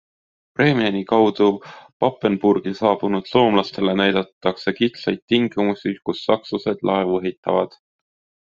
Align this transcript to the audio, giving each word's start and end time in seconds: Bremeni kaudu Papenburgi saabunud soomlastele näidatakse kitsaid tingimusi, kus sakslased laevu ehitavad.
Bremeni 0.59 1.01
kaudu 1.11 1.49
Papenburgi 2.03 2.73
saabunud 2.79 3.29
soomlastele 3.33 3.95
näidatakse 4.01 4.75
kitsaid 4.81 5.23
tingimusi, 5.35 5.95
kus 6.09 6.25
sakslased 6.31 6.85
laevu 6.93 7.23
ehitavad. 7.25 7.81